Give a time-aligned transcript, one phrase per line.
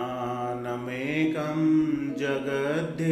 [2.20, 3.04] जगद्धेजमाद्यं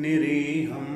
[0.00, 0.88] निरीहं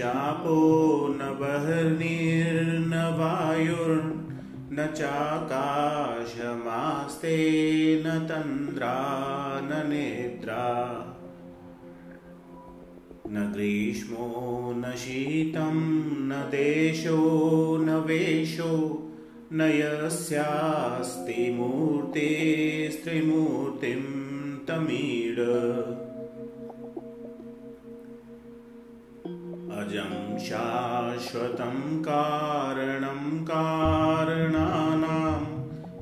[0.01, 0.59] Chapo
[1.13, 5.65] न बह्निर्न वायुर्न चाकाशमास्ते
[8.07, 8.93] न तन्द्रा
[9.65, 10.65] न नेत्रा
[13.31, 14.29] न ग्रीष्मो
[14.77, 15.77] न शीतं
[16.29, 17.19] न देशो
[17.81, 18.73] न वेशो
[19.53, 22.95] न यस्यास्ति मूर्तिस्त्रिमूर्तिं
[24.69, 25.39] तमीड
[30.47, 35.35] शाश्वतं कारणं कारणानां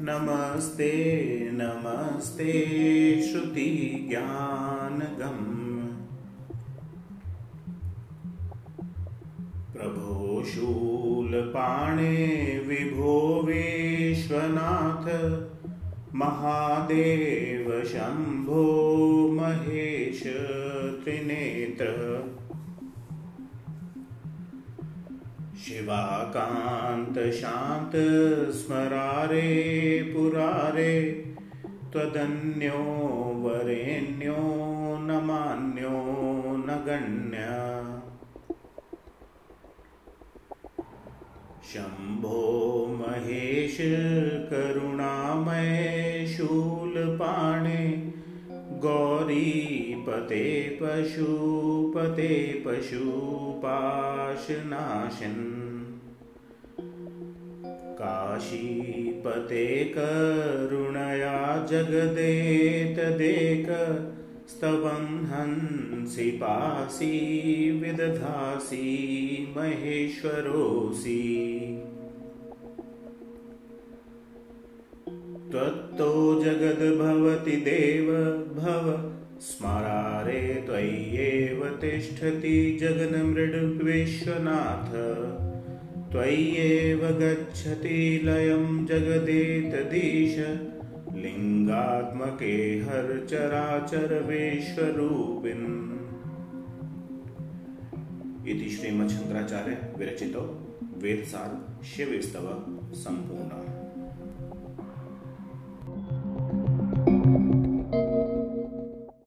[0.00, 5.51] नमस्ते नमस्ते श्रुतिज्ञानगम्य
[9.72, 15.06] प्रभो शूलपाणे विभो विश्वनाथ,
[16.14, 20.22] महादेव शम्भो महेश
[21.04, 22.18] त्रिनेत्र।
[25.64, 31.24] शिवाकान्तशान्त स्मरारे पुरारे,
[31.92, 37.91] त्वदन्यो वरेण्यो न मान्यो न गण्य
[41.74, 43.78] शम्भो महेश
[44.52, 48.12] करुणामय शूलपाणे
[48.82, 55.62] गौरीपते पशुपते पशुपाशनाशन्।
[58.40, 63.66] श्रीपते करुणया जगदेतदेक
[64.52, 67.10] स्तवंहंसि पासि
[67.82, 68.84] विदधासि
[69.56, 71.18] महेश्वरोऽसि।
[75.52, 76.12] त्वत्तो
[76.44, 78.06] जगद्भवति देव
[78.58, 78.86] भव
[79.46, 84.92] स्मरारे त्वय्येव तिष्ठति जगन्मृड्विश्वनाथ
[86.12, 90.36] त्वय्येव गच्छति लयं जगदेतदीश
[91.22, 94.06] लिङ्गात्मके हर चराचरवेश्वरूपिन्
[98.48, 100.44] इति श्रीमच्छङ्कराचार्य विरचितो
[101.02, 101.50] वेदसार
[101.92, 102.46] शिवस्तव
[103.04, 103.71] सम्पूर्णम्